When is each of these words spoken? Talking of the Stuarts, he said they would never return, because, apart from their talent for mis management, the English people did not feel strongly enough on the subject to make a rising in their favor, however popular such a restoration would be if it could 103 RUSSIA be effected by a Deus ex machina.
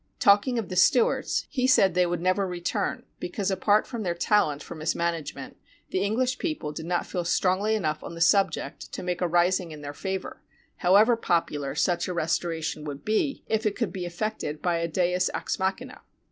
Talking 0.17 0.57
of 0.57 0.69
the 0.69 0.75
Stuarts, 0.75 1.45
he 1.47 1.67
said 1.67 1.93
they 1.93 2.07
would 2.07 2.21
never 2.23 2.47
return, 2.47 3.03
because, 3.19 3.51
apart 3.51 3.85
from 3.85 4.01
their 4.01 4.15
talent 4.15 4.63
for 4.63 4.73
mis 4.73 4.95
management, 4.95 5.57
the 5.91 6.01
English 6.03 6.39
people 6.39 6.71
did 6.71 6.87
not 6.87 7.05
feel 7.05 7.23
strongly 7.23 7.75
enough 7.75 8.03
on 8.03 8.15
the 8.15 8.19
subject 8.19 8.91
to 8.93 9.03
make 9.03 9.21
a 9.21 9.27
rising 9.27 9.71
in 9.71 9.81
their 9.81 9.93
favor, 9.93 10.41
however 10.77 11.15
popular 11.15 11.75
such 11.75 12.07
a 12.07 12.15
restoration 12.15 12.83
would 12.83 13.05
be 13.05 13.43
if 13.45 13.63
it 13.63 13.75
could 13.75 13.89
103 13.89 14.01
RUSSIA 14.05 14.09
be 14.09 14.15
effected 14.15 14.61
by 14.63 14.77
a 14.77 14.87
Deus 14.87 15.29
ex 15.35 15.59
machina. 15.59 16.01